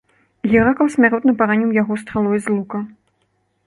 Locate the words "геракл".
0.53-0.89